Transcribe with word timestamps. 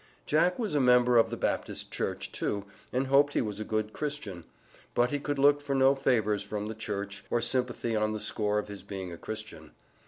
Jack 0.25 0.57
was 0.57 0.73
a 0.73 0.79
member 0.79 1.15
of 1.15 1.29
the 1.29 1.37
Baptist 1.37 1.91
church, 1.91 2.31
too, 2.31 2.65
and 2.91 3.05
hoped 3.05 3.33
he 3.33 3.41
was 3.43 3.59
a 3.59 3.63
good 3.63 3.93
Christian; 3.93 4.45
but 4.95 5.11
he 5.11 5.19
could 5.19 5.37
look 5.37 5.61
for 5.61 5.75
no 5.75 5.93
favors 5.93 6.41
from 6.41 6.65
the 6.65 6.73
Church, 6.73 7.23
or 7.29 7.39
sympathy 7.39 7.95
on 7.95 8.11
the 8.11 8.19
score 8.19 8.57
of 8.57 8.67
his 8.67 8.81
being 8.81 9.11
a 9.11 9.17
Christian. 9.19 9.73